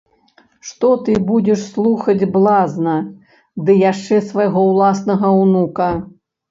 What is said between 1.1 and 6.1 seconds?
будзеш слухаць блазна ды яшчэ свайго ўласнага ўнука!